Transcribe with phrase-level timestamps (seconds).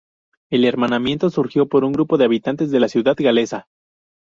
[0.49, 3.67] El hermanamiento surgió por un grupo de habitantes de la ciudad galesa.